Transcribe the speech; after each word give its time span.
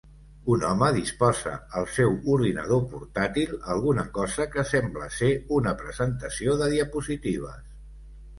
Un 0.51 0.63
home 0.67 0.87
disposa 0.93 1.51
el 1.81 1.85
seu 1.97 2.15
ordinador 2.35 2.81
portàtil 2.93 3.53
alguna 3.75 4.07
cosa 4.17 4.49
que 4.57 4.65
sembla 4.71 5.11
ser 5.19 5.31
una 5.59 5.75
presentació 5.83 6.59
de 6.65 6.73
diapositives. 6.75 7.63